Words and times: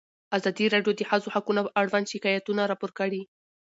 ازادي 0.37 0.65
راډیو 0.73 0.93
د 0.95 0.99
د 1.03 1.07
ښځو 1.09 1.33
حقونه 1.35 1.61
اړوند 1.81 2.09
شکایتونه 2.13 2.61
راپور 2.71 2.91
کړي. 2.99 3.21